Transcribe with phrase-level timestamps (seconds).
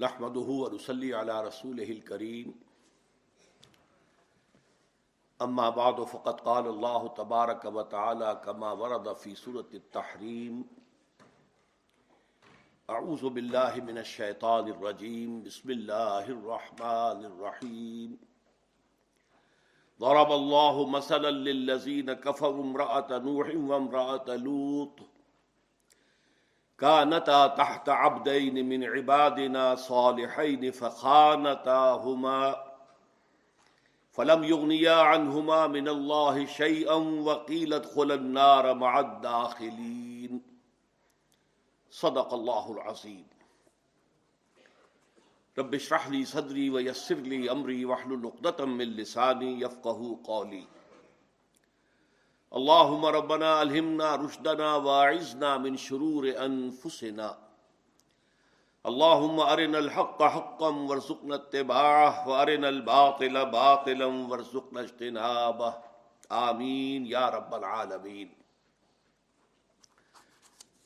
[0.00, 2.54] نحمده ونصلي على رسوله الكريم.
[5.42, 10.64] اما بعد، فقد قال الله تبارك وتعالى كما ورد في سورة التحريم
[12.90, 18.18] اعوذ بالله من الشيطان الرجيم، بسم الله الرحمن الرحيم.
[20.00, 25.17] ضرب الله مثلا للذين كفروا امرأة نوح وامرأة لوط.
[26.78, 32.64] كانتا تحت عبدين من عبادنا صالحين فخانتاهما.
[34.12, 40.42] فلم يغنيا عنهما من الله شيئا وقيل ادخل النار مع الداخلين.
[41.90, 43.26] صدق الله العظيم.
[45.58, 50.64] رب اشرح لي صدري ويسر لي امري واحلل عقدة من لساني يفقهوا قولي.
[52.52, 57.34] اللهم ربنا الهمنا رشدنا واعذنا من شرور انفسنا.
[58.84, 65.70] اللهم ارنا الحق حقا وارزقنا اتباعه وارنا الباطل باطلا وارزقنا اجتنابه.
[66.28, 68.28] آمین یا رب العالمین.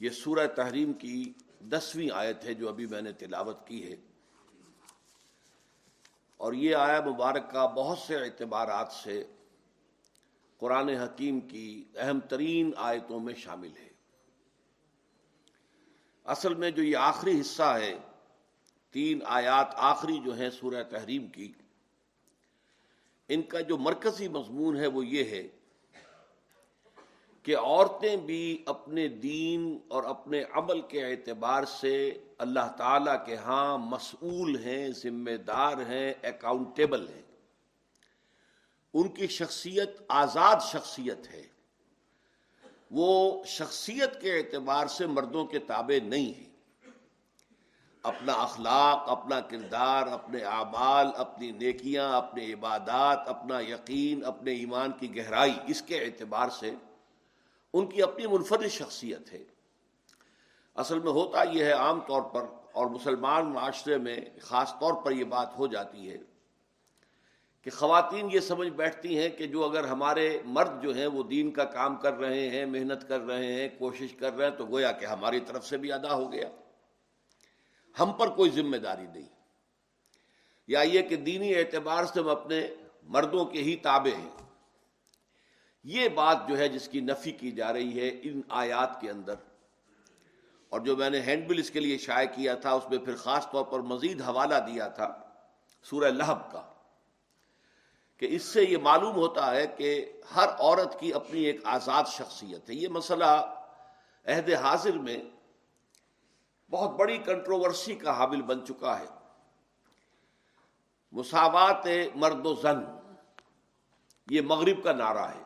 [0.01, 3.97] یہ سورہ تحریم کی دسویں آیت ہے جو ابھی میں نے تلاوت کی ہے.
[6.37, 9.25] اور یہ آیا مبارکہ بہت سے اعتبارات سے
[10.63, 13.89] قرآن حکیم کی اہم ترین آیتوں میں شامل ہے۔
[16.25, 17.99] اصل میں جو یہ آخری حصہ ہے،
[18.91, 21.53] تین آیات آخری جو ہیں سورہ تحریم کی،
[23.29, 25.49] ان کا جو مرکزی مضمون ہے وہ یہ ہے
[27.43, 33.79] کہ عورتیں بھی اپنے دین اور اپنے عمل کے اعتبار سے اللہ تعالی کے ہاں
[33.79, 37.32] مسئول ہیں، ذمہ دار ہیں اکاؤنٹیبل ہیں۔
[38.95, 41.43] ان کی شخصیت آزاد شخصیت ہے۔
[42.91, 46.53] وہ شخصیت کے اعتبار سے مردوں کے تابع نہیں ہے
[48.03, 55.17] اپنا اخلاق، اپنا کردار، اپنے اعمال، اپنی نیکیاں، اپنے عبادات، اپنا یقین، اپنے ایمان کی
[55.17, 56.75] گہرائی، اس کے اعتبار سے
[57.73, 59.45] ان کی اپنی منفرد شخصیت ہے۔
[60.75, 65.11] اصل میں ہوتا یہ ہے عام طور پر اور مسلمان معاشرے میں خاص طور پر
[65.11, 66.19] یہ بات ہو جاتی ہے
[67.63, 71.51] کہ خواتین یہ سمجھ بیٹھتی ہیں کہ جو اگر ہمارے مرد جو ہیں وہ دین
[71.51, 74.93] کا کام کر رہے ہیں، محنت کر رہے ہیں، کوشش کر رہے ہیں، تو گویا
[74.93, 76.49] کہ ہماری طرف سے بھی ادا ہو گیا۔
[78.01, 79.29] ہم پر کوئی ذمہ داری نہیں۔
[80.69, 84.47] یا یہ کہ دینی اعتبار سے ہم اپنے مردوں کے ہی تابع ہیں۔
[85.85, 89.35] یہ بات جو ہے جس کی نفی کی جا رہی ہے ان آیات کے اندر۔
[90.69, 93.17] اور جو میں نے ہینڈ بل اس کے لیے شائع کیا تھا، اس میں پھر
[93.17, 95.19] خاص طور پر مزید حوالہ دیا تھا
[95.83, 96.72] سورہ لہب کا۔
[98.23, 102.71] کہ اس سے یہ معلوم ہوتا ہے کہ ہر عورت کی اپنی ایک آزاد شخصیت
[102.71, 103.55] ہے۔ یہ مسئلہ
[104.27, 105.17] عہد حاضر میں
[106.71, 109.05] بہت بڑی کنٹروورسی کا حامل بن چکا ہے۔
[111.13, 112.85] مساوات مرد و زن،
[114.31, 115.43] یہ مغرب کا نعرہ ہے۔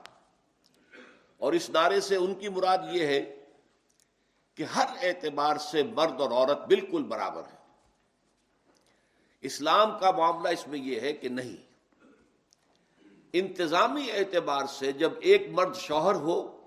[1.36, 3.44] اور اس نعرے سے ان کی مراد یہ ہے
[4.54, 7.56] کہ ہر اعتبار سے مرد اور عورت بالکل برابر ہے
[9.40, 11.65] اسلام کا معاملہ اس میں یہ ہے کہ نہیں
[13.38, 16.60] انتظامی اعتبار سے جب ایک مرد شوہر ہو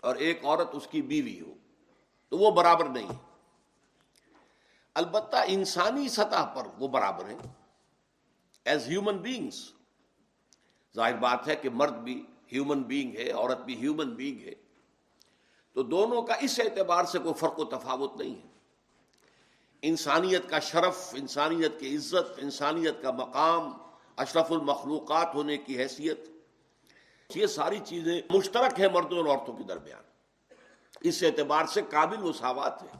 [0.00, 1.54] اور ایک عورت اس کی بیوی ہو،
[2.28, 3.16] تو وہ برابر نہیں ہے۔
[4.94, 7.38] البتہ انسانی سطح پر وہ برابر ہیں۔
[8.64, 9.72] ایز ہیومن بینگس
[10.96, 14.54] ظاہر بات ہے کہ مرد بھی ہیومن بینگ ہے، عورت بھی ہیومن بینگ ہے۔
[15.72, 18.48] تو دونوں کا اس اعتبار سے کوئی فرق و تفاوت نہیں ہے۔
[19.82, 23.72] انسانیت کا شرف، انسانیت کی عزت، انسانیت کا مقام
[24.16, 26.28] اشرف المخلوقات ہونے کی حیثیت۔
[27.34, 30.02] یہ ساری چیزیں مشترک ہیں مردوں اور عورتوں کے درمیان۔
[31.00, 32.98] اس اعتبار سے قابل مساوات ہے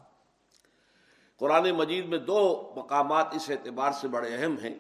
[1.37, 4.75] قرآن مجید میں دو مقامات اس اعتبار سے بڑے اہم ہیں۔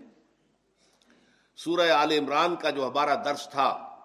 [1.56, 3.99] سورہ آل عمران کا جو ہمارا درس تھا،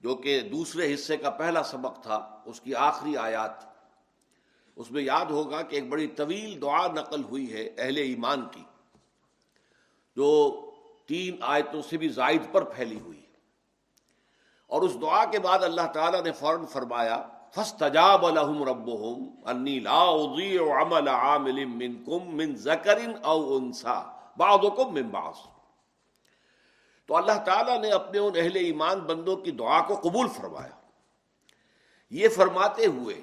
[0.00, 3.50] جو کہ دوسرے حصے کا پہلا سبق تھا، اس کی آخری آیات۔
[4.76, 8.64] اس میں یاد ہوگا کہ ایک بڑی طویل دعا نقل ہوئی ہے اہل ایمان کی،
[10.16, 10.61] جو
[11.12, 13.20] تین آیتوں سے بھی زائد پر پھیلی ہوئی
[14.66, 17.22] اور اس دعا کے بعد اللہ تعالیٰ نے فوراً فرمایا
[17.54, 23.96] فستجاب لهم ربهم انی لا اضيع عمل عامل منكم من ذکر او انثى
[24.36, 25.34] بعضكم من بعض۔
[27.06, 30.80] تو اللہ تعالیٰ نے اپنے ان اہل ایمان بندوں کی دعا کو قبول فرمایا۔
[32.10, 33.20] یہ فرماتے ہوئے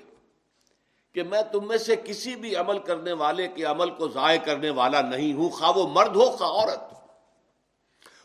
[1.13, 4.69] کہ میں تم میں سے کسی بھی عمل کرنے والے کے عمل کو ضائع کرنے
[4.69, 6.98] والا نہیں ہوں، خواہ وہ مرد ہو، خواہ عورت۔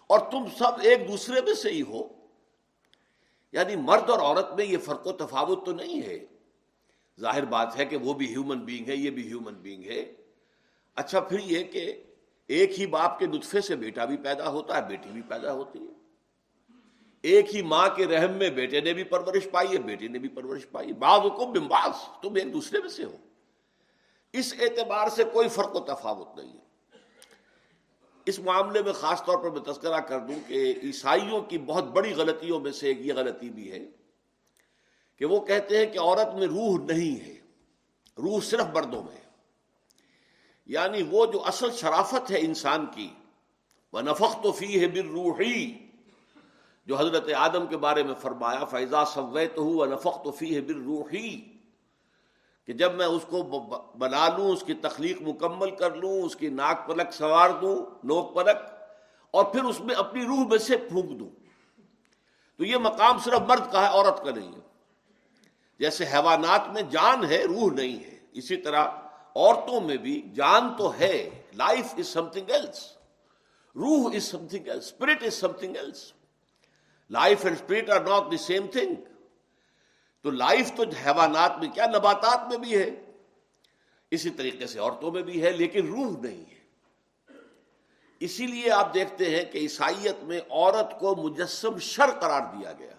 [0.06, 2.08] اور تم سب ایک دوسرے میں سے ہی ہو۔
[3.52, 6.18] یعنی مرد اور عورت میں یہ فرق و تفاوت تو نہیں ہے۔
[7.20, 10.12] ظاہر بات ہے کہ وہ بھی ہیومن بینگ ہے، یہ بھی ہیومن بینگ ہے۔
[10.94, 12.02] اچھا پھر یہ کہ
[12.46, 15.78] ایک ہی باپ کے نطفے سے بیٹا بھی پیدا ہوتا ہے، بیٹی بھی پیدا ہوتی
[15.78, 15.92] ہے۔
[17.22, 20.28] ایک ہی ماں کے رحم میں بیٹے نے بھی پرورش پائی ہے، بیٹی نے بھی
[20.28, 21.92] پرورش پائی۔ بعض حکم بمباز
[22.22, 23.16] تم ایک دوسرے میں سے ہو۔
[24.32, 26.73] اس اعتبار سے کوئی فرق و تفاوت نہیں ہے۔
[28.26, 32.14] اس معاملے میں خاص طور پر میں تذکرہ کر دوں کہ عیسائیوں کی بہت بڑی
[32.14, 33.86] غلطیوں میں سے ایک یہ غلطی بھی ہے
[35.16, 37.34] کہ وہ کہتے ہیں کہ عورت میں روح نہیں ہے،
[38.18, 39.24] روح صرف مردوں میں ہے۔
[40.66, 43.08] یعنی وہ جو اصل شرافت ہے انسان کی
[43.92, 45.74] وہ نفق تو فی ہے بر روحی
[46.86, 50.74] جو حضرت آدم کے بارے میں فرمایا فیضا سویت ہوں نفق تو فی ہے بر
[50.74, 51.40] روحی
[52.66, 53.42] کہ جب میں اس کو
[53.98, 58.34] بنا لوں، اس کی تخلیق مکمل کر لوں، اس کی ناک پلک سوار دوں، نوک
[58.34, 58.56] پلک،
[59.30, 61.30] اور پھر اس میں اپنی روح میں سے پھونک دوں۔
[62.56, 64.60] تو یہ مقام صرف مرد کا ہے، عورت کا نہیں ہے۔
[65.78, 68.84] جیسے حیوانات میں جان ہے، روح نہیں ہے۔ اسی طرح
[69.36, 72.96] عورتوں میں بھی جان تو ہے۔ Life is something else
[73.74, 76.12] روح is something else spirit is something else
[77.10, 78.94] life and spirit are not the same thing
[80.24, 82.90] تو لائف تو حیوانات میں کیا نباتات میں بھی ہے؟
[84.10, 86.60] اسی طریقے سے عورتوں میں بھی ہے، لیکن روح نہیں ہے۔
[88.20, 92.92] اسی لیے آپ دیکھتے ہیں کہ عیسائیت میں عورت کو مجسم شر قرار دیا گیا۔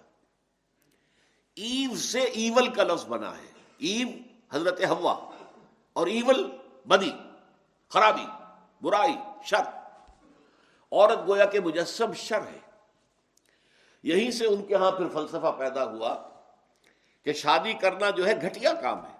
[1.54, 4.08] ایو سے ایول کا لفظ بنا ہے۔ ایو
[4.52, 5.30] حضرت ہوا
[5.92, 6.50] اور ایول
[6.86, 7.12] بدی
[7.88, 8.26] خرابی،
[8.82, 9.62] برائی، شر۔
[10.92, 12.58] عورت گویا کہ مجسم شر ہے۔
[14.02, 16.35] یہیں سے ان کے ہاں پھر فلسفہ پیدا ہوا۔
[17.26, 19.14] کہ شادی کرنا جو ہے گھٹیا کام ہے۔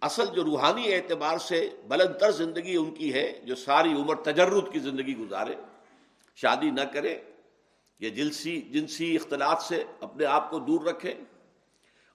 [0.00, 4.72] اصل جو روحانی اعتبار سے بلند تر زندگی ان کی ہے، جو ساری عمر تجرد
[4.72, 5.54] کی زندگی گزارے،
[6.34, 7.22] شادی نہ کرے،
[8.00, 11.14] یہ جنسی جنسی اختلاف سے اپنے آپ کو دور رکھے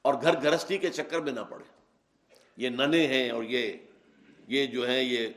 [0.01, 1.63] اور گھر گرستی کے چکر میں نہ پڑے۔
[2.57, 3.73] یہ ننے ہیں اور یہ
[4.47, 5.27] یہ جو ہیں، یہ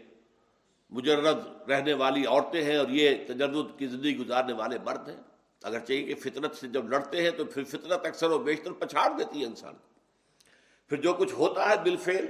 [0.91, 5.32] مجرد رہنے والی عورتیں ہیں اور یہ تجرد کی زندگی گزارنے والے مرد ہیں۔
[5.65, 9.09] اگر چاہیے کہ فطرت سے جب لڑتے ہیں تو پھر فطرت اکثر و بیشتر پچھاڑ
[9.19, 9.91] دیتی ہے انسان کو۔
[10.91, 12.27] پھر جو کچھ ہوتا ہے بالفعل،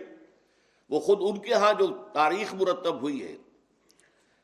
[0.90, 3.36] وہ خود ان کے ہاں جو تاریخ مرتب ہوئی ہے،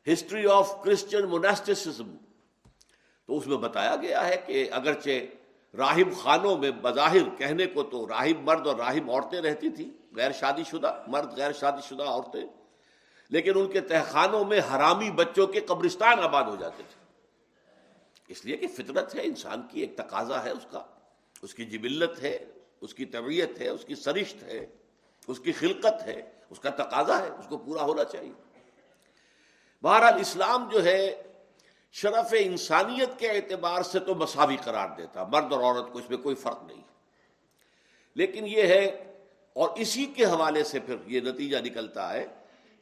[0.06, 2.16] ہسٹری آف کرسچن موناسٹسزم
[3.28, 5.26] تو اس میں بتایا گیا ہے کہ اگرچہ
[5.74, 10.32] راہب خانوں میں بظاہر کہنے کو تو راہب مرد اور راہب عورتیں رہتی تھیں، غیر
[10.32, 12.46] شادی شدہ، مرد غیر شادی شدہ عورتیں،
[13.30, 17.07] لیکن ان کے تہخانوں میں حرامی بچوں کے قبرستان آباد ہو جاتے تھے۔
[18.28, 20.82] اس لیے کہ فطرت ہے، انسان کی ایک تقاضا ہے اس کا۔
[21.42, 22.38] اس کی جی جبلت ہے،
[22.80, 24.66] اس کی طبیعت ہے، اس کی سرشت ہے،
[25.26, 28.32] اس کی خلقت ہے، اس کا تقاضا ہے، اس کو پورا ہونا چاہیے۔
[29.82, 31.22] بہرحال اسلام جو ہے،
[31.92, 36.18] شرف انسانیت کے اعتبار سے تو مساوی قرار دیتا۔ مرد اور عورت کو اس میں
[36.18, 36.82] کوئی فرق نہیں۔
[38.14, 39.14] لیکن یہ ہے،
[39.52, 42.26] اور اسی کے حوالے سے پھر یہ نتیجہ نکلتا ہے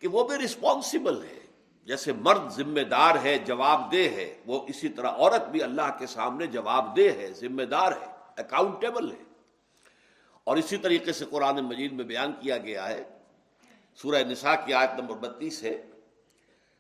[0.01, 1.46] کہ وہ بھی رسپانسبل ہے۔
[1.87, 6.07] جیسے مرد ذمہ دار ہے، جواب دہ ہے، وہ اسی طرح عورت بھی اللہ کے
[6.07, 8.07] سامنے جواب دہ ہے، ذمہ دار ہے
[8.37, 9.23] اکاؤنٹیبل ہے۔
[10.45, 13.05] اور اسی طریقے سے قرآن مجید میں بیان کیا گیا ہے۔
[13.97, 15.83] سورہ نساء کی آیت نمبر بتیس ہے۔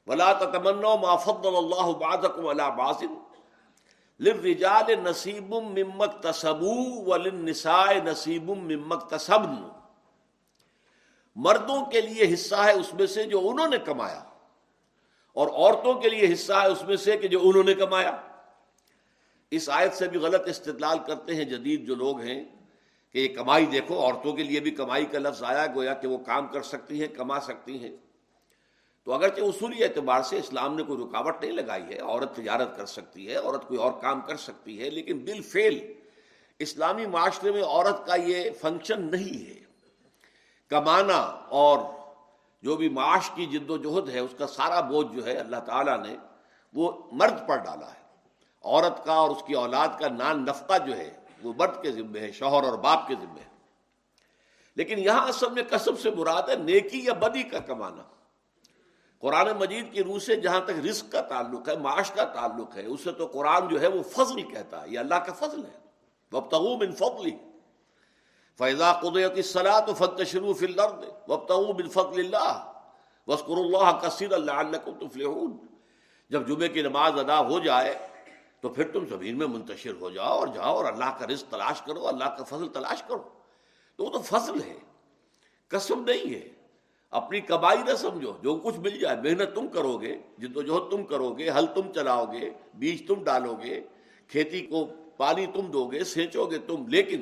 [0.06, 1.12] ولا تمنا ما
[1.44, 3.02] اللہ بعضکم علی بعض
[4.20, 9.68] للرجال نصیب ممک تصبو وللنساء نصیب ممک تصبن
[11.36, 14.24] مردوں کے لیے حصہ ہے اس میں سے جو انہوں نے کمایا۔
[15.36, 18.16] اور عورتوں کے لیے حصہ ہے اس میں سے کہ جو انہوں نے کمایا۔
[19.50, 22.44] اس آیت سے بھی غلط استدلال کرتے ہیں جدید جو لوگ ہیں
[23.12, 26.18] کہ یہ کمائی دیکھو، عورتوں کے لیے بھی کمائی کا لفظ آیا، گویا کہ وہ
[26.18, 27.96] کام کر سکتی ہیں، کما سکتی ہیں۔
[29.04, 32.86] تو اگرچہ اصولی اعتبار سے اسلام نے کوئی رکاوٹ نہیں لگائی ہے، عورت تجارت کر
[32.86, 35.92] سکتی ہے، عورت کوئی اور کام کر سکتی ہے، لیکن بل فیل
[36.58, 39.60] اسلامی معاشرے میں عورت کا یہ فنکشن نہیں ہے۔
[40.68, 41.95] کمانا اور
[42.62, 45.56] جو بھی معاش کی جد و جہد ہے، اس کا سارا بوجھ جو ہے اللہ
[45.56, 46.16] تعالیٰ نے
[46.74, 48.06] وہ مرد پر ڈالا ہے۔
[48.64, 52.20] عورت کا اور اس کی اولاد کا نان نفقہ جو ہے، وہ مرد کے ذمے
[52.20, 53.56] ہے، شوہر اور باپ کے ذمے ہے۔
[54.76, 58.02] لیکن یہاں اصل میں کسب سے مراد ہے نیکی یا بدی کا کمانا۔
[59.18, 62.86] قرآن مجید کی روح سے جہاں تک رزق کا تعلق ہے، معاش کا تعلق ہے
[62.86, 65.78] اس سے تو قرآن جو ہے وہ فضل کہتا ہے، یہ اللہ کا فضل ہے۔
[66.32, 67.36] وب تغوب ان فضلی
[68.58, 72.72] فیضا قدرتی صلاح تو فت شروف الرد وبتعو بالفضل اللہ
[73.26, 75.56] وسکر اللہ کثیر اللہ تفلحون
[76.30, 77.94] جب جمعے کی نماز ادا ہو جائے
[78.60, 81.82] تو پھر تم زمین میں منتشر ہو جاؤ اور جاؤ اور اللہ کا رزق تلاش
[81.82, 83.22] کرو، اللہ کا فضل تلاش کرو۔
[83.96, 84.78] تو وہ تو فضل ہے،
[85.68, 86.48] قسم نہیں ہے۔
[87.10, 90.90] اپنی کمائی نہ سمجھو، جو کچھ مل جائے، محنت تم کرو گے، جد و جہد
[90.90, 93.80] تم کرو گے، ہل تم چلاؤ گے، بیج تم ڈالو گے،
[94.28, 94.86] کھیتی کو
[95.16, 97.20] پانی تم دو گے، سینچو گے تم، لیکن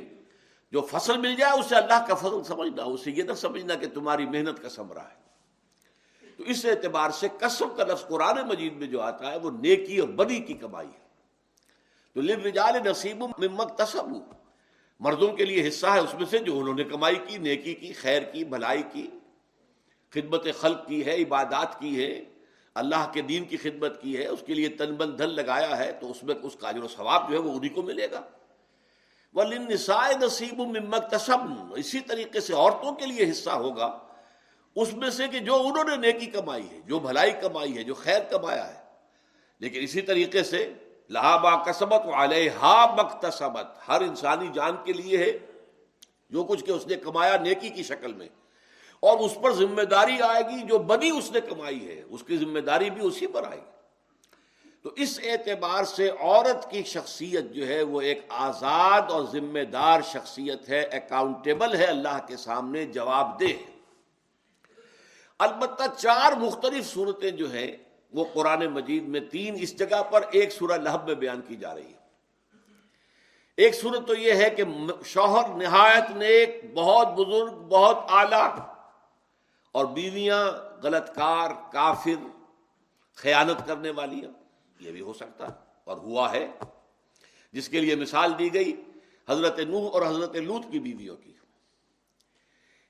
[0.75, 4.27] جو فصل مل جائے اسے اللہ کا فضل سمجھنا، اسے یہ نہ سمجھنا کہ تمہاری
[4.27, 5.25] محنت کا سمرا ہے۔
[6.37, 9.99] تو اس اعتبار سے کسب کا لفظ قرآن مجید میں جو آتا ہے، وہ نیکی
[9.99, 11.07] اور بدی کی کمائی ہے۔
[12.15, 14.05] تو لال نصیب ممک تصب
[15.01, 17.93] مردوں کے لیے حصہ ہے اس میں سے جو انہوں نے کمائی کی، نیکی کی،
[17.93, 19.07] خیر کی، بھلائی کی۔
[20.11, 22.21] خدمت خلق کی ہے، عبادات کی ہے۔
[22.75, 25.93] اللہ کے دین کی خدمت کی ہے۔ اس کے لیے تن بن دھن لگایا ہے
[25.93, 28.21] تو اس میں اس کا جو ثواب جو ہے وہ انہیں کو ملے گا۔
[29.35, 30.63] وہ نصیب
[31.75, 33.99] اسی طریقے سے عورتوں کے لیے حصہ ہوگا۔
[34.77, 37.95] اس میں سے کہ جو انہوں نے نیکی کمائی ہے، جو بھلائی کمائی ہے، جو
[37.95, 38.85] خیر کمایا ہے۔
[39.59, 40.73] لیکن اسی طریقے سے
[41.11, 45.39] لہا کسبت علیہ مکتسبت ہر انسانی جان کے لیے ہے
[46.31, 48.29] جو کچھ کہ اس نے کمایا نیکی کی شکل میں۔
[49.01, 52.37] اور اس پر ذمہ داری آئے گی جو بدی اس نے کمائی ہے۔ اس کی
[52.37, 53.84] ذمہ داری بھی اسی پر آئے گی۔
[54.85, 60.01] تو اس اعتبار سے عورت کی شخصیت جو ہے وہ ایک آزاد اور ذمہ دار
[60.11, 63.63] شخصیت ہے اکاؤنٹیبل ہے، اللہ کے سامنے جواب دہ
[65.41, 67.71] البتہ چار مختلف صورتیں جو ہیں،
[68.13, 71.75] وہ قرآن مجید میں تین اس جگہ پر ایک سورہ لہب میں بیان کی جا
[71.75, 72.03] رہی ہے
[73.59, 74.65] ایک صورت تو یہ ہے کہ
[75.07, 78.61] شوہر نہایت نیک، بہت بزرگ، بہت اعلی،
[79.75, 80.45] اور بیویاں
[80.83, 82.25] غلط کار، کافر،
[83.19, 84.21] خیانت کرنے والی
[84.85, 85.53] یہ بھی ہو سکتا ہے
[85.85, 86.51] اور ہوا ہے۔
[87.53, 88.85] جس کے لیے مثال دی گئی
[89.29, 91.33] حضرت نوح اور حضرت لوت کی بیویوں کی۔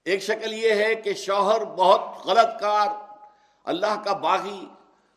[0.04, 2.88] ایک شکل یہ ہے کہ شوہر بہت غلط کار،
[3.64, 4.66] اللہ کا باغی،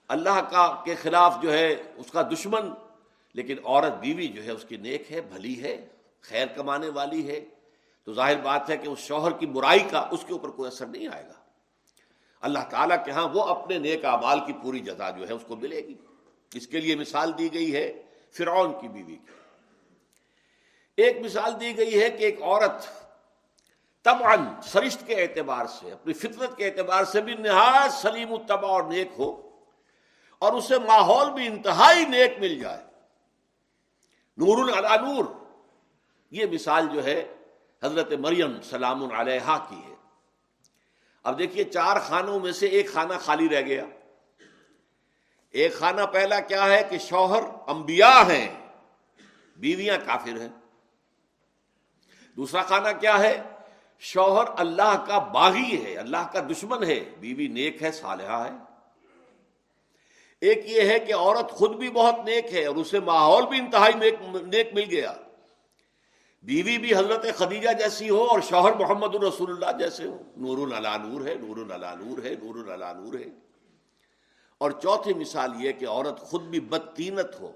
[0.08, 2.70] اللہ کا کے خلاف جو ہے اس کا دشمن،
[3.34, 5.88] لیکن عورت بیوی جو ہے اس کی نیک ہے، بھلی ہے،
[6.22, 7.46] خیر کمانے والی ہے۔
[8.04, 10.86] تو ظاہر بات ہے کہ اس شوہر کی برائی کا اس کے اوپر کوئی اثر
[10.86, 11.34] نہیں آئے گا۔
[12.42, 15.56] اللہ تعالیٰ کے ہاں وہ اپنے نیک اعمال کی پوری جزا جو ہے اس کو
[15.56, 15.96] ملے گی۔
[16.54, 19.32] اس کے لیے مثال دی گئی ہے فرعون کی بیوی کی۔
[20.98, 22.88] ایک مثال دی گئی ہے کہ ایک عورت
[24.04, 28.84] طبعا سرشت کے اعتبار سے، اپنی فطرت کے اعتبار سے بھی نہایت سلیم الطبع اور
[28.84, 29.50] نیک ہو
[30.40, 32.84] اور اسے ماحول بھی انتہائی نیک مل جائے۔
[34.38, 35.26] نور علی نور۔
[36.32, 37.34] یہ مثال جو ہے
[37.84, 39.96] حضرت مریم سلام علیہ کی ہے۔
[41.24, 43.86] اب دیکھیے چار خانوں میں سے ایک خانہ خالی رہ گیا۔
[45.52, 48.68] ایک خانہ پہلا کیا ہے کہ شوہر انبیاء ہیں،
[49.58, 50.50] بیویاں کافر ہیں۔
[52.36, 53.44] دوسرا خانہ کیا ہے؟
[54.00, 58.58] شوہر اللہ کا باغی ہے، اللہ کا دشمن ہے، بیوی نیک ہے، صالحہ ہے۔
[60.42, 63.94] ایک یہ ہے کہ عورت خود بھی بہت نیک ہے اور اسے ماحول بھی انتہائی
[63.94, 64.14] نیک
[64.48, 65.14] نیک مل گیا۔
[66.44, 70.98] بیوی بھی حضرت خدیجہ جیسی ہو اور شوہر محمد الرسول اللہ جیسے ہو۔ نور اللہ
[70.98, 73.47] نور ہے، نور اللہ نور ہے، نور اللہ نور ہے۔
[74.58, 77.52] اور چوتھی مثال یہ کہ عورت خود بھی بدتینت ہو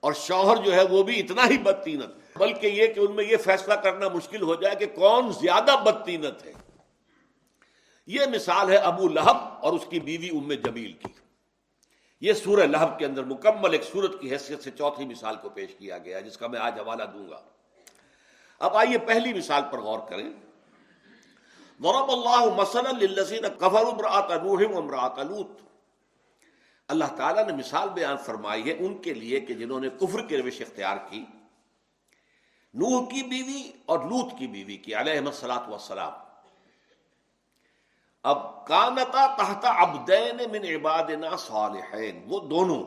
[0.00, 3.36] اور شوہر جو ہے وہ بھی اتنا ہی بدتینت، بلکہ یہ کہ ان میں یہ
[3.36, 6.52] فیصلہ کرنا مشکل ہو جائے کہ کون زیادہ بدتینت ہے۔
[8.06, 11.08] یہ مثال ہے ابو لہب اور اس کی بیوی ام جمیل کی۔
[12.20, 15.74] یہ سورہ لہب کے اندر مکمل ایک سورت کی حیثیت سے چوتھی مثال کو پیش
[15.78, 17.40] کیا گیا جس کا میں آج حوالہ دوں گا۔
[18.58, 20.30] اب آئیے پہلی مثال پر غور کریں۔
[21.82, 25.71] ضرب اللہ مثلا للذین کفروا امرأۃ نوح و لوط۔
[26.92, 30.36] اللہ تعالیٰ نے مثال بیان فرمائی ہے ان کے لیے کہ جنہوں نے کفر کی
[30.36, 31.24] روش اختیار کی،
[32.74, 36.12] نوح کی بیوی اور لوت کی بیوی کی علیہ السلاۃ وسلام
[38.24, 42.82] اب کانتا تحت ابدین من عبادنا صالحین، وہ دونوں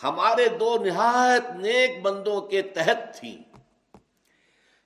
[0.00, 3.36] ہمارے دو نہایت نیک بندوں کے تحت تھیں۔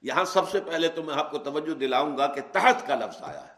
[0.03, 3.23] یہاں سب سے پہلے تو میں آپ کو توجہ دلاؤں گا کہ تحت کا لفظ
[3.23, 3.52] آیا ہے۔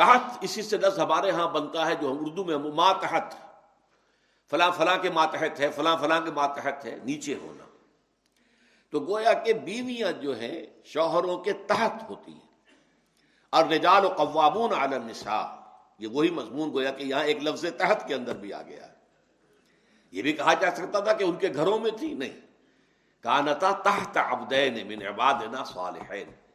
[0.00, 3.34] تحت اسی سے لفظ ہمارے ہاں بنتا ہے جو ہم اردو میں ماتحت
[4.50, 7.64] فلاں فلاں کے ماتحت ہے، فلاں فلاں کے ماتحت ہے، نیچے ہونا۔
[8.90, 12.74] تو گویا کہ بیویاں جو ہیں، شوہروں کے تحت ہوتی ہیں۔
[13.50, 15.46] اور رجال و قوابون علی النساء۔
[15.98, 18.92] یہ وہی مضمون گویا کہ یہاں ایک لفظ تحت کے اندر بھی آ گیا ہے۔
[20.10, 22.40] یہ بھی کہا جا سکتا تھا کہ ان کے گھروں میں تھی، نہیں۔
[23.22, 26.49] کانتا تحت عبدین من عبادنا صالحین۔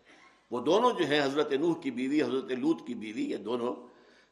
[0.52, 3.76] وہ دونوں جو ہیں حضرت نوح کی بیوی، حضرت لوت کی بیوی، یہ دونوں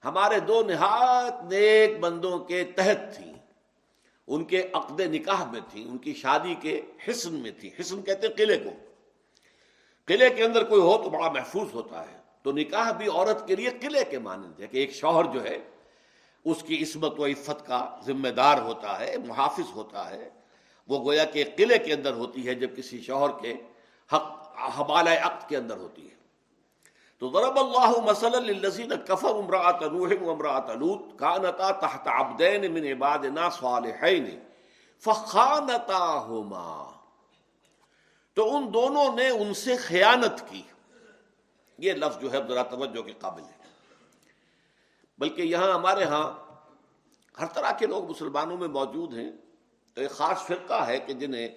[0.05, 3.33] ہمارے دو نہایت نیک بندوں کے تحت تھیں۔
[4.27, 8.27] ان کے عقد نکاح میں تھیں، ان کی شادی کے حسن میں تھی حسن کہتے
[8.27, 8.69] ہیں قلعے کو۔
[10.05, 13.55] قلعے کے اندر کوئی ہو تو بڑا محفوظ ہوتا ہے۔ تو نکاح بھی عورت کے
[13.55, 15.57] لیے قلعے کے مانند ہے کہ ایک شوہر جو ہے،
[16.45, 20.29] اس کی عصمت و عفت کا ذمہ دار ہوتا ہے، محافظ ہوتا ہے۔
[20.87, 23.53] وہ گویا کہ قلعے کے اندر ہوتی ہے، جب کسی شوہر کے
[24.13, 26.15] حق حوالہ عقد کے اندر ہوتی ہے۔
[27.19, 32.83] تو ضرب اللہ مثلا للذین کفر امرأت نوح و امرأت لوط کانتا تحت عبدین من
[32.85, 34.39] عبادنا صالحین
[34.99, 36.91] فخانتاہما۔
[38.33, 40.61] تو ان دونوں نے ان سے خیانت کی۔
[41.77, 43.63] یہ لفظ جو ہے ذرا توجہ کے قابل ہے۔
[45.17, 46.31] بلکہ یہاں ہمارے ہاں
[47.39, 49.31] ہر طرح کے لوگ مسلمانوں میں موجود ہیں۔
[49.93, 51.47] تو ایک خاص فرقہ ہے کہ جنہیں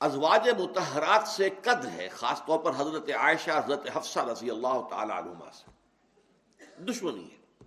[0.00, 5.12] ازواج متحرات سے قد ہے، خاص طور پر حضرت عائشہ، حضرت حفصہ رضی اللہ تعالی
[5.12, 5.70] عنہ سے۔
[6.82, 7.64] دشمنی ہے،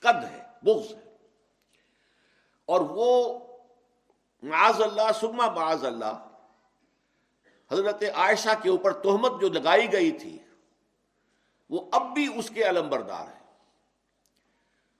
[0.00, 1.16] قد ہے، بغض ہے۔
[2.64, 3.38] اور وہ
[4.42, 6.28] معاذ اللہ سما معاذ اللہ،
[7.72, 10.38] حضرت عائشہ کے اوپر تہمت جو لگائی گئی تھی،
[11.70, 13.44] وہ اب بھی اس کے علم بردار ہے۔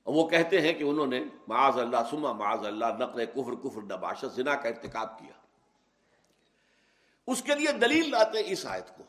[0.06, 4.24] وہ کہتے ہیں کہ انہوں نے معاذ اللہ سما معاذ اللہ، نقل کفر کفر نباشت
[4.34, 5.43] زنا کا ارتکاب کیا۔
[7.26, 9.02] اس کے لیے دلیل لاتے اس آیت کو۔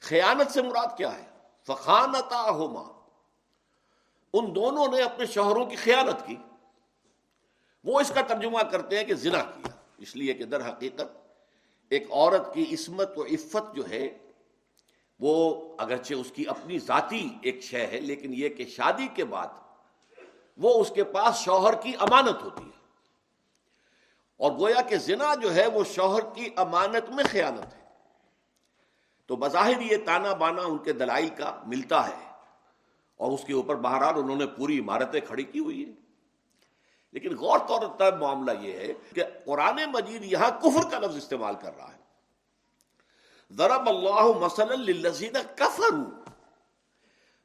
[0.00, 1.24] خیانت سے مراد کیا ہے؟
[1.66, 3.00] فخانتا ہوما
[4.32, 6.36] ان دونوں نے اپنے شوہروں کی خیانت کی۔
[7.84, 9.68] وہ اس کا ترجمہ کرتے ہیں کہ زنا کیا۔
[9.98, 11.18] اس لیے کہ در حقیقت
[11.88, 14.18] ایک عورت کی عصمت و عفت جو ہے،
[15.20, 19.46] وہ اگرچہ اس کی اپنی ذاتی ایک شے ہے، لیکن یہ کہ شادی کے بعد
[20.56, 22.81] وہ اس کے پاس شوہر کی امانت ہوتی ہے۔
[24.42, 27.82] اور گویا کہ زنا جو ہے وہ شوہر کی امانت میں خیانت ہے۔
[29.26, 32.28] تو بظاہر یہ تانا بانا ان کے دلائل کا ملتا ہے۔
[33.16, 35.92] اور اس کے اوپر بہرحال انہوں نے پوری عمارتیں کھڑی کی ہوئی ہیں۔
[37.12, 41.54] لیکن غور طور پر معاملہ یہ ہے کہ قرآن مجید یہاں کفر کا لفظ استعمال
[41.54, 42.02] کر رہا ہے۔
[43.50, 45.94] ضرب اللہ مسلم کفر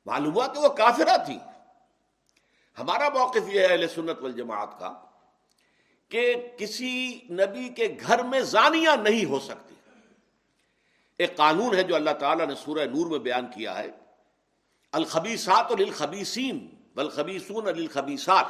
[0.05, 1.39] معلوم ہوا کہ وہ کافرہ تھی
[2.79, 5.06] ہمارا موقف یہ ہے اہل سنت والجماعت کا
[6.09, 9.75] کہ کسی نبی کے گھر میں زانیاں نہیں ہو سکتی۔
[11.17, 13.91] ایک قانون ہے جو اللہ تعالیٰ نے سورہ نور میں بیان کیا ہے۔
[14.91, 18.45] الخبیسات اور الخبیسین بلخبیسون الخبیسات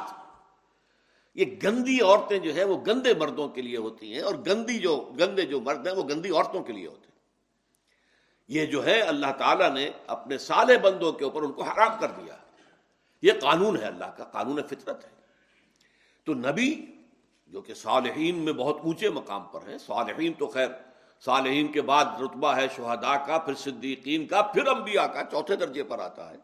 [1.34, 5.12] یہ گندی عورتیں جو ہے وہ گندے مردوں کے لیے ہوتی ہیں اور گندی جو
[5.20, 7.18] گندے جو مرد ہیں وہ گندی عورتوں کے لیے ہوتے ہیں۔
[8.48, 12.10] یہ جو ہے اللہ تعالیٰ نے اپنے سالے بندوں کے اوپر ان کو حرام کر
[12.10, 12.36] دیا۔
[13.22, 15.10] یہ قانون ہے اللہ کا، قانون فطرت ہے۔
[16.24, 16.86] تو نبی
[17.48, 20.68] جو کہ صالحین میں بہت اونچے مقام پر ہیں۔ صالحین تو خیر،
[21.24, 25.84] صالحین کے بعد رتبہ ہے شہداء کا، پھر صدیقین کا، پھر انبیاء کا، چوتھے درجے
[25.84, 26.36] پر آتا ہے۔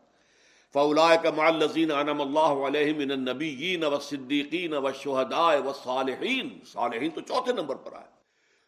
[0.73, 7.11] فولا کمال لذین انم اللہ علیہ من النبیین و صدیقین و شہداء و صالحین صالحین
[7.11, 8.09] تو چوتھے نمبر پر آئے۔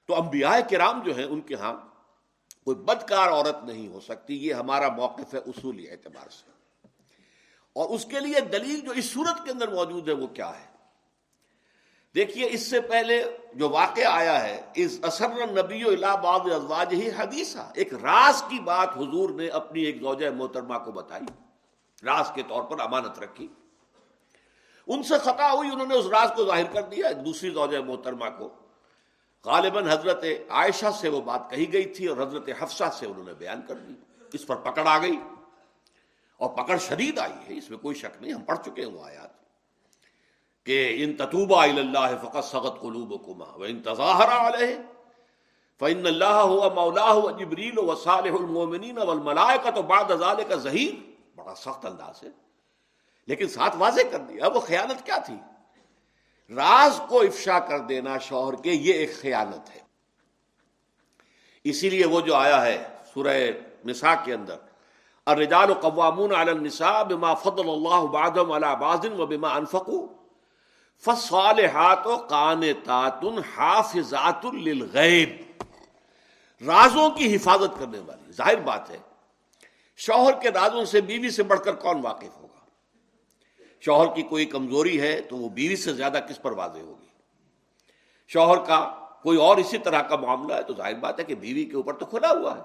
[0.07, 1.75] تو انبیاء کرام جو ہیں، ان کے ہاں
[2.65, 6.51] کوئی بدکار عورت نہیں ہو سکتی۔ یہ ہمارا موقف ہے اصولی اعتبار سے۔
[7.73, 10.76] اور اس کے لیے دلیل جو اس صورت کے اندر موجود ہے، وہ کیا ہے؟
[12.17, 15.91] دیکھیے، اس سے پہلے جو واقعہ آیا ہے اس اثر نبی و
[16.25, 21.27] ازواج ہی حدیثہ ایک راز کی بات حضور نے اپنی ایک زوجہ محترمہ کو بتائی۔
[22.05, 23.49] راز کے طور پر امانت رکھی۔
[24.87, 28.27] ان سے خطا ہوئی، انہوں نے اس راز کو ظاہر کر دیا دوسری زوجہ محترمہ
[28.39, 28.49] کو۔
[29.45, 33.35] غالباً حضرت عائشہ سے وہ بات کہی گئی تھی اور حضرت حفصہ سے انہوں نے
[33.35, 33.93] بیان کر دی۔
[34.33, 35.19] اس پر پکڑ آ گئی۔
[36.37, 39.05] اور پکڑ شدید آئی ہے، اس میں کوئی شک نہیں، ہم پڑھ چکے ہیں وہ
[39.05, 39.36] آیات۔
[40.67, 44.77] کہ ان تتوبہ اللہ فقط سغت قلوب کما و ان تظاہر علیہ
[45.81, 50.57] فن اللہ ہوا مولا ہوا جبریل و صالح المومنین والملائکہ کا تو بعد ازال کا
[50.61, 50.95] ظہیر
[51.37, 52.29] بڑا سخت انداز ہے
[53.29, 55.35] لیکن ساتھ واضح کر دیا وہ خیانت کیا تھی
[56.51, 59.81] راز کو افشا کر دینا شوہر کے یہ ایک خیانت ہے
[61.65, 62.77] اسی لیے وہ جو آیا ہے
[63.15, 63.37] سورہ
[63.87, 64.57] نساء کے اندر
[65.27, 70.07] الرجال قوامون علی النساء بما فضل اللہ بعضهم علی بعض و بما انفقوا
[71.01, 73.25] فالصالحات قانتات
[73.57, 75.29] حافظات للغیب۔
[76.67, 78.99] رازوں کی حفاظت کرنے والی، ظاہر بات ہے،
[79.97, 82.65] شوہر کے رازوں سے بیوی سے بڑھ کر کون واقف ہوگا؟
[83.81, 87.07] شوہر کی کوئی کمزوری ہے تو وہ بیوی سے زیادہ کس پر واضح ہوگی؟
[88.29, 91.65] شوہر کا کوئی اور اسی طرح کا معاملہ ہے تو ظاہر بات ہے کہ بیوی
[91.65, 92.63] کے اوپر تو کھلا ہوا ہے۔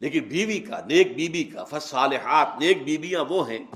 [0.00, 3.66] لیکن بیوی کا، نیک بیوی کا فص صالحات نیک بیویاں وہ ہیں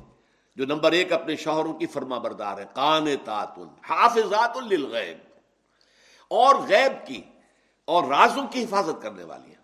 [0.56, 5.18] جو نمبر ایک اپنے شوہروں کی فرما بردار ہے کان تعتن حافظات للغیب۔
[6.28, 7.22] اور غیب کی
[7.84, 9.62] اور رازوں کی حفاظت کرنے والی ہیں۔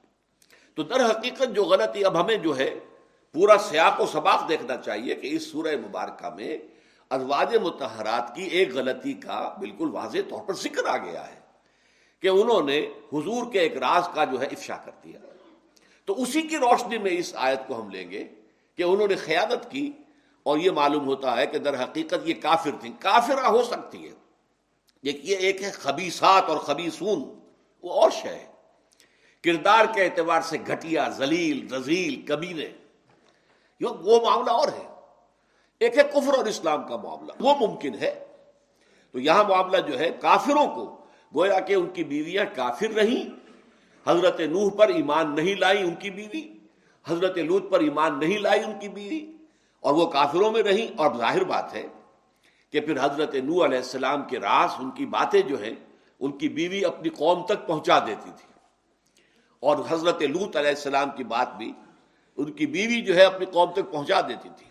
[0.75, 2.81] تو در حقیقت جو غلطی اب ہمیں جو ہے،
[3.33, 6.59] پورا سیاق و سباق دیکھنا چاہیے کہ اس سورہ مبارکہ میں
[7.11, 11.41] ازواج متحرات کی ایک غلطی کا بالکل واضح طور پر ذکر آ گیا ہے
[12.21, 12.81] کہ انہوں نے
[13.13, 15.19] حضور کے ایک راز کا جو ہے افشا کر دیا۔
[16.05, 18.29] تو اسی کی روشنی میں اس آیت کو ہم لیں گے
[18.77, 19.93] کہ انہوں نے خیانت کی
[20.49, 24.13] اور یہ معلوم ہوتا ہے کہ در حقیقت یہ کافر تھی کافرہ ہو سکتی ہے۔
[25.03, 27.41] یہ ایک ہے خبیصات اور خبیصون
[27.83, 28.47] وہ اور شے ہے
[29.45, 32.69] کردار کے اعتبار سے گھٹیا زلیل رزیل کبینے
[33.81, 34.89] وہ معاملہ اور ہے۔
[35.81, 38.27] ایک ہے کفر اور اسلام کا معاملہ۔ وہ ممکن ہے۔
[39.13, 43.31] تو یہاں معاملہ جو ہے کافروں کو، گویا کہ ان کی بیویاں کافر رہیں۔
[44.11, 46.59] حضرت نوح پر ایمان نہیں لائی ان کی بیوی۔
[47.07, 49.38] حضرت لوت پر ایمان نہیں لائی ان کی بیوی۔
[49.81, 51.87] اور وہ کافروں میں رہیں، اور ظاہر بات ہے
[52.71, 55.75] کہ پھر حضرت نو علیہ السلام کے راز، ان کی باتیں جو ہیں،
[56.21, 58.47] ان کی بیوی اپنی قوم تک پہنچا دیتی تھی۔
[59.63, 61.73] اور حضرت لوت علیہ السلام کی بات بھی
[62.39, 64.67] ان کی بیوی جو ہے اپنی قوم تک پہنچا دیتی تھی۔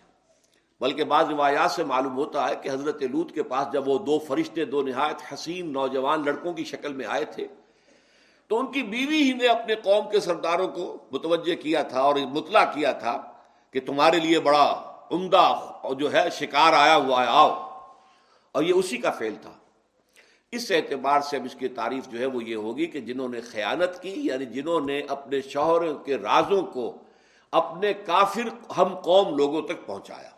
[0.80, 4.18] بلکہ بعض روایات سے معلوم ہوتا ہے کہ حضرت لوت کے پاس جب وہ دو
[4.18, 7.46] فرشتے، دو نہایت حسین نوجوان لڑکوں کی شکل میں آئے تھے،
[8.46, 12.16] تو ان کی بیوی ہی نے اپنے قوم کے سرداروں کو متوجہ کیا تھا اور
[12.16, 13.16] مطلع کیا تھا
[13.70, 17.68] کہ تمہارے لیے بڑا عمدہ جو ہے شکار آیا ہوا ہے، آؤ۔
[18.52, 19.50] اور یہ اسی کا فیل تھا۔
[20.52, 23.40] اس اعتبار سے اب اس کی تعریف جو ہے وہ یہ ہوگی کہ جنہوں نے
[23.40, 26.96] خیانت کی یعنی جنہوں نے اپنے شوہر کے رازوں کو
[27.52, 30.30] اپنے کافر ہم قوم لوگوں تک پہنچایا۔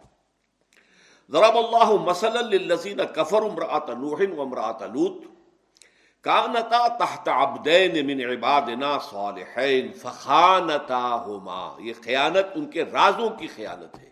[1.28, 5.24] ضرب اللہ مسل للذین کفر امراۃ نوح و امراۃ لوط۔
[6.20, 14.09] کانتا تحت عبدین من عبادنا صالحین فخانتاہما یہ خیانت ان کے رازوں کی خیانت ہے۔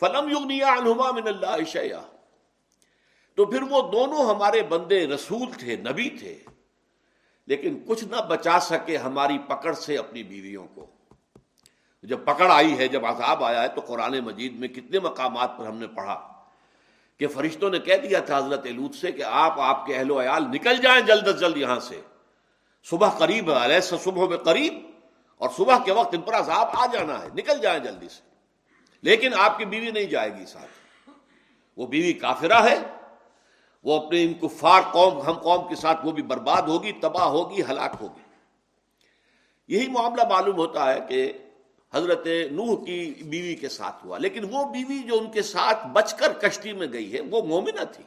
[0.00, 2.00] فلم یغنیا عنہما من اللہ شیئا۔
[3.34, 6.38] تو پھر وہ دونوں ہمارے بندے رسول تھے، نبی تھے۔
[7.46, 10.86] لیکن کچھ نہ بچا سکے ہماری پکڑ سے اپنی بیویوں کو۔
[12.02, 15.66] جب پکڑ آئی ہے، جب عذاب آیا ہے، تو قرآن مجید میں کتنے مقامات پر
[15.66, 16.32] ہم نے پڑھا
[17.16, 20.20] کہ فرشتوں نے کہہ دیا تھا حضرت لوت سے کہ آپ آپ کے اہل و
[20.20, 22.00] عیال نکل جائیں جلد از جلد یہاں سے۔
[22.84, 24.90] صبح قریب ہے صبح میں قریب
[25.38, 28.27] اور صبح کے وقت ان پر عذاب آ جانا ہے، نکل جائیں جلدی سے۔
[29.02, 31.10] لیکن آپ کی بیوی نہیں جائے گی ساتھ۔
[31.76, 32.78] وہ بیوی کافرہ ہے۔
[33.84, 37.62] وہ اپنے ان کفار قوم، ہم قوم کے ساتھ وہ بھی برباد ہوگی، تباہ ہوگی،
[37.62, 38.22] ہلاک ہوگی۔
[39.68, 41.32] یہی معاملہ معلوم ہوتا ہے کہ
[41.94, 46.14] حضرت نوح کی بیوی کے ساتھ ہوا۔ لیکن وہ بیوی جو ان کے ساتھ بچ
[46.14, 48.04] کر کشتی میں گئی ہے، وہ مومنہ تھی۔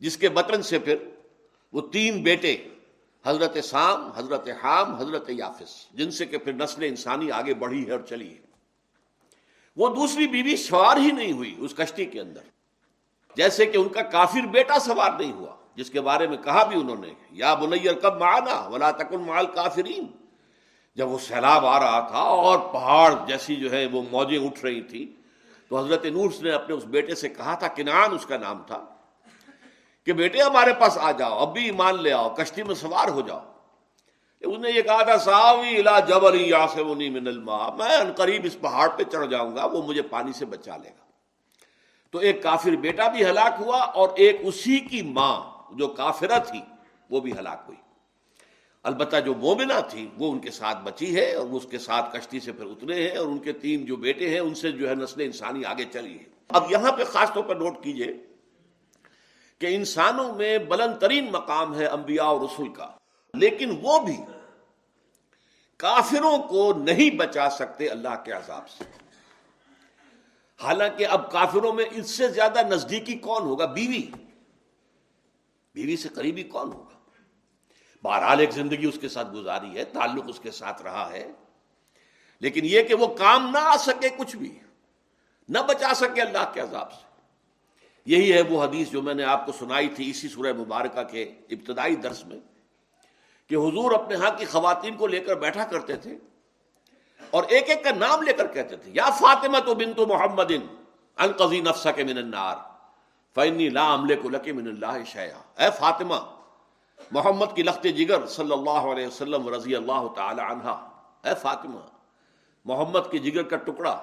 [0.00, 0.96] جس کے بطن سے پھر
[1.72, 2.56] وہ تین بیٹے،
[3.24, 7.92] حضرت سام، حضرت حام، حضرت یافس، جن سے کہ پھر نسل انسانی آگے بڑھی ہے
[7.92, 8.45] اور چلی ہے۔
[9.76, 12.40] وہ دوسری بیوی سوار ہی نہیں ہوئی اس کشتی کے اندر۔
[13.36, 16.78] جیسے کہ ان کا کافر بیٹا سوار نہیں ہوا، جس کے بارے میں کہا بھی
[16.80, 20.06] انہوں نے، یا بنیر کب مانا ولا تکن مال کافرین
[20.98, 24.80] جب وہ سیلاب آ رہا تھا اور پہاڑ جیسی جو ہے وہ موجیں اٹھ رہی
[24.82, 25.04] تھی
[25.70, 28.84] تو حضرت نورس نے اپنے اس بیٹے سے کہا تھا کنان اس کا نام تھا،
[30.06, 33.20] کہ بیٹے ہمارے پاس آ جاؤ، اب بھی ایمان لے آؤ، کشتی میں سوار ہو
[33.20, 33.40] جاؤ۔
[34.40, 37.70] اس نے یہ کہا تھا ساوی الا جبل یا سے من الماء.
[37.70, 40.88] میں ان قریب اس پہاڑ پہ چڑھ جاؤں گا، وہ مجھے پانی سے بچا لے
[40.88, 41.04] گا۔
[42.10, 45.40] تو ایک کافر بیٹا بھی ہلاک ہوا اور ایک اسی کی ماں
[45.72, 46.60] جو کافرہ تھی،
[47.10, 47.76] وہ بھی ہلاک ہوئی۔
[48.82, 52.16] البتہ جو مومنہ تھی، وہ ان کے ساتھ بچی ہے اور وہ اس کے ساتھ
[52.16, 54.88] کشتی سے پھر اترے ہیں اور ان کے تین جو بیٹے ہیں، ان سے جو
[54.88, 58.12] ہے نسل انسانی آگے چلی ہے اب یہاں پہ خاص طور پر نوٹ کیجیے
[59.58, 62.88] کہ انسانوں میں بلند ترین مقام ہے انبیاء اور رسول کا۔
[63.36, 64.16] لیکن وہ بھی
[65.76, 68.84] کافروں کو نہیں بچا سکتے اللہ کے عذاب سے۔
[70.62, 74.02] حالانکہ اب کافروں میں اس سے زیادہ نزدیکی کون ہوگا؟ بیوی۔
[75.74, 76.98] بیوی سے قریبی کون ہوگا؟
[78.02, 81.32] بہرحال ایک زندگی اس کے ساتھ گزاری ہے، تعلق اس کے ساتھ رہا ہے۔
[82.40, 84.58] لیکن یہ کہ وہ کام نہ آ سکے کچھ بھی،
[85.48, 87.06] نہ بچا سکے اللہ کے عذاب سے۔
[88.06, 91.22] یہی ہے وہ حدیث جو میں نے آپ کو سنائی تھی اسی سورہ مبارکہ کے
[91.50, 92.55] ابتدائی درس میں۔
[93.50, 96.16] کہ حضور اپنے ہاں کی خواتین کو لے کر بیٹھا کرتے تھے
[97.32, 100.52] اور ایک ایک کا نام لے کر کہتے تھے، یا فاطمہ تو بن تو محمد
[100.52, 102.56] انقضی نفسا کے من النار
[103.36, 106.18] فینی لا عملے کو لکے من اللہ شیا اے فاطمہ،
[107.12, 110.74] محمد کی لخت جگر صلی اللہ علیہ وسلم رضی اللہ تعالی عنہ۔
[111.24, 111.80] اے فاطمہ،
[112.66, 113.96] محمد کی جگر کا ٹکڑا،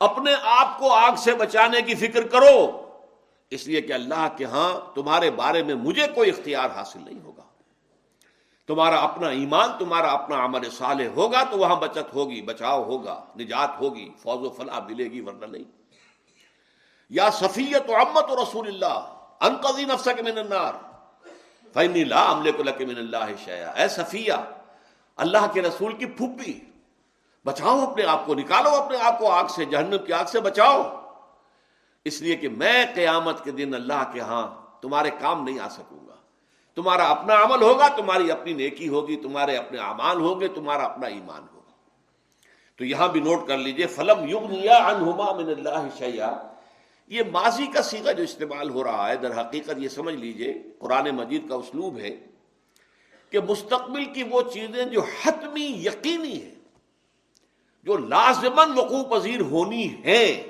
[0.00, 2.56] اپنے آپ کو آگ سے بچانے کی فکر کرو۔
[3.52, 7.42] اس لیے کہ اللہ کے ہاں تمہارے بارے میں مجھے کوئی اختیار حاصل نہیں ہوگا۔
[8.66, 13.80] تمہارا اپنا ایمان، تمہارا اپنا عمل صالح ہوگا تو وہاں بچت ہوگی، بچاؤ ہوگا، نجات
[13.80, 15.64] ہوگی فوج و فلاح ملے گی، ورنہ نہیں۔
[17.10, 20.72] یا صفیت و امت و رسول اللہ، انقضی نفسہ کے من النار
[21.74, 24.32] فینی لا عملے کو لکے من اللہ شیا اے صفیہ،
[25.16, 26.60] اللہ کے رسول کی پھپھی
[27.46, 30.82] بچاؤ اپنے آپ کو، نکالو اپنے آپ کو، آگ سے، جہنم کی آگ سے بچاؤ۔
[32.04, 36.03] اس لیے کہ میں قیامت کے دن اللہ کے ہاں تمہارے کام نہیں آ سکوں۔
[36.03, 36.03] گا
[36.74, 41.06] تمہارا اپنا عمل ہوگا، تمہاری اپنی نیکی ہوگی، تمہارے اپنے اعمال ہوں گے، تمہارا اپنا
[41.06, 41.72] ایمان ہوگا۔
[42.76, 46.48] تو یہاں بھی نوٹ کر لیجیے، فلم عنہما من اللہ شیا
[47.08, 51.08] یہ ماضی کا سیگا جو استعمال ہو رہا ہے، در حقیقت یہ سمجھ لیجیے، قرآن
[51.10, 52.16] مجید کا اسلوب ہے
[53.30, 56.54] کہ مستقبل کی وہ چیزیں جو حتمی یقینی ہیں،
[57.84, 60.42] جو لازمن وقوع پذیر ہونی ہیں،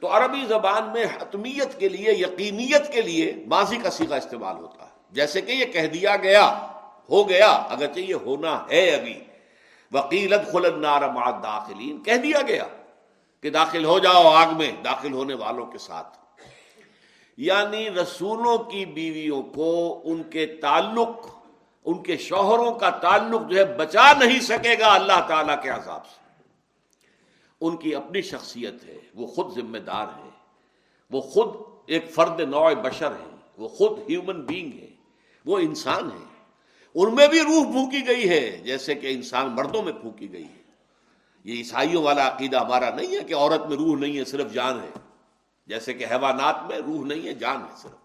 [0.00, 4.84] تو عربی زبان میں حتمیت کے لیے، یقینیت کے لیے ماضی کا سیگا استعمال ہوتا
[4.84, 6.66] ہے۔ جیسے کہ یہ کہہ دیا گیا،
[7.10, 9.20] ہو گیا، اگرچہ یہ ہونا ہے ابھی۔
[9.92, 11.02] وکیلت خلد نار
[11.42, 12.64] داخلین کہہ دیا گیا
[13.40, 16.18] کہ داخل ہو جاؤ آگ میں، داخل ہونے والوں کے ساتھ۔
[17.36, 21.26] یعنی رسولوں کی بیویوں کو ان کے تعلق،
[21.84, 26.06] ان کے شوہروں کا تعلق جو ہے بچا نہیں سکے گا اللہ تعالی کے عذاب
[26.06, 26.20] سے۔
[27.60, 30.30] ان کی اپنی شخصیت ہے، وہ خود ذمہ دار ہے۔
[31.10, 31.54] وہ خود
[31.86, 34.89] ایک فرد نوع بشر ہے۔ وہ خود ہیومن بینگ ہے۔
[35.46, 36.30] وہ انسان ہے۔
[36.94, 40.62] ان میں بھی روح پھونکی گئی ہے، جیسے کہ انسان مردوں میں پھونکی گئی ہے۔
[41.44, 44.80] یہ عیسائیوں والا عقیدہ ہمارا نہیں ہے کہ عورت میں روح نہیں ہے، صرف جان
[44.80, 44.90] ہے۔
[45.66, 47.96] جیسے کہ حیوانات میں روح نہیں ہے، جان ہے صرف۔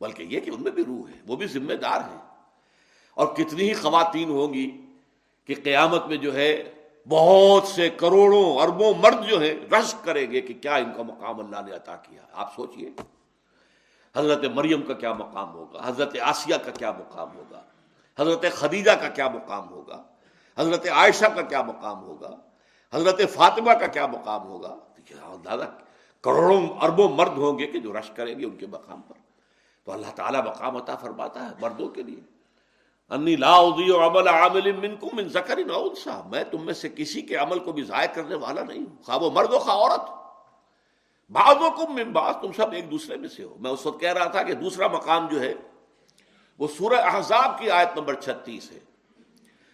[0.00, 2.20] بلکہ یہ کہ ان میں بھی روح ہے، وہ بھی ذمہ دار ہیں۔
[3.14, 4.70] اور کتنی ہی خواتین ہوں گی
[5.44, 6.72] کہ قیامت میں جو ہے،
[7.08, 11.40] بہت سے کروڑوں اربوں مرد جو ہیں رش کریں گے کہ کیا ان کا مقام
[11.40, 13.13] اللہ نے عطا کیا۔ آپ سوچئے۔
[14.16, 17.62] حضرت مریم کا کیا مقام ہوگا؟ حضرت آسیہ کا کیا مقام ہوگا؟
[18.18, 20.02] حضرت خدیجہ کا کیا مقام ہوگا؟
[20.58, 22.36] حضرت عائشہ کا کیا مقام ہوگا؟
[22.92, 24.76] حضرت فاطمہ کا کیا مقام ہوگا؟
[25.44, 25.64] دادا
[26.22, 29.14] کروڑوں اربوں مرد ہوں گے کہ جو رش کریں گے ان کے مقام پر۔
[29.84, 32.20] تو اللہ تعالیٰ مقام عطا فرماتا ہے مردوں کے لیے۔
[33.10, 37.58] انی لا عمل عامل منکم من ذکر انسا میں تم میں سے کسی کے عمل
[37.58, 40.23] کو بھی ضائع کرنے والا نہیں ہوں۔ خواہ وہ مرد ہو، خواہ عورت
[41.30, 44.12] بعضوں کم من بعض تم سب ایک دوسرے میں سے ہو۔ میں اس وقت کہہ
[44.12, 45.54] رہا تھا کہ دوسرا مقام جو ہے،
[46.58, 48.78] وہ سورہ احزاب کی آیت نمبر چھتیس ہے،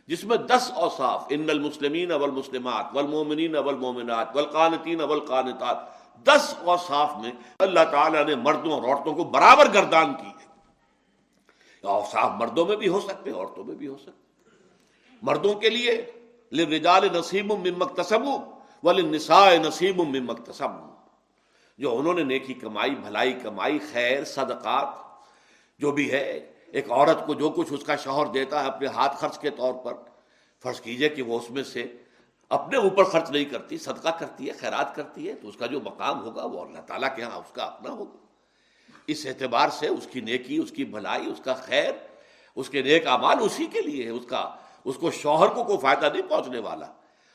[0.06, 5.76] جس میں دس اوصاف، ان المسلمین اول مسلمات والمومنین اول مومنات والقانتین اول قانتات
[6.26, 12.30] دس اوصاف میں اللہ تعالیٰ نے مردوں اور عورتوں کو برابر گردان کی۔ ہے اوصاف
[12.38, 14.48] مردوں میں بھی ہو سکتے عورتوں میں بھی ہو سکتے
[15.22, 16.10] مردوں کے لیے
[16.52, 18.26] لرجال نصیب من مکتسب
[18.82, 20.89] وللنساء نصیب من مکتسب
[21.80, 24.88] جو انہوں نے نیکی کمائی، بھلائی کمائی، خیر، صدقات،
[25.78, 29.16] جو بھی ہے، ایک عورت کو جو کچھ اس کا شوہر دیتا ہے اپنے ہاتھ
[29.16, 29.94] خرچ کے طور پر،
[30.62, 31.86] فرض کیجیے کہ وہ اس میں سے
[32.48, 35.80] اپنے اوپر خرچ نہیں کرتی، صدقہ کرتی ہے، خیرات کرتی ہے، تو اس کا جو
[35.80, 38.16] مقام ہوگا وہ اللہ تعالیٰ کے ہاں اس کا اپنا ہوگا۔
[39.06, 41.92] اس اعتبار سے اس کی نیکی، اس کی بھلائی، اس کا خیر،
[42.56, 45.78] اس کے نیک اعمال اسی کے لیے ہے اس کا، اس کو شوہر کو کوئی
[45.78, 46.86] فائدہ نہیں پہنچنے والا۔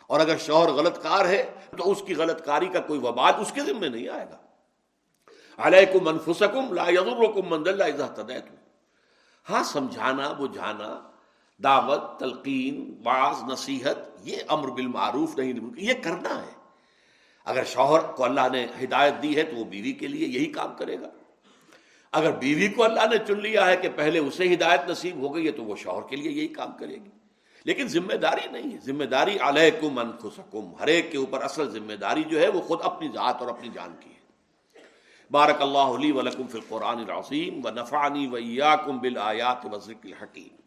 [0.07, 3.51] اور اگر شوہر غلط کار ہے تو اس کی غلط کاری کا کوئی وبال اس
[3.51, 4.37] کے ذمہ نہیں آئے گا۔
[5.57, 8.55] علیکم انفسکم لا یضرکم من ضل اذا تدیتم
[9.49, 11.09] ہاں سمجھانا، بجھانا،
[11.63, 16.51] دعوت، تلقین بعض نصیحت، یہ امر بالمعروف نہیں، یہ کرنا ہے۔
[17.45, 20.75] اگر شوہر کو اللہ نے ہدایت دی ہے تو وہ بیوی کے لیے یہی کام
[20.75, 21.09] کرے گا۔
[22.11, 25.45] اگر بیوی کو اللہ نے چن لیا ہے کہ پہلے اسے ہدایت نصیب ہو گئی
[25.45, 27.09] ہے تو وہ شوہر کے لیے یہی کام کرے گی۔
[27.65, 31.93] لیکن ذمہ داری نہیں ہے۔ ذمہ داری علیکم انفسکم۔ ہر ایک کے اوپر اصل ذمہ
[31.93, 34.15] داری جو ہے وہ خود اپنی ذات اور اپنی جان کی ہے۔
[35.31, 40.64] بارک اللہ علی ولکم فی القرآن العظیم و نفعنی و ایاکم بالآیات و ذکر الحکیم۔